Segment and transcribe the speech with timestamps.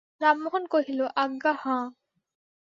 [0.21, 1.83] রামমোহন কহিল, আজ্ঞা হাঁ।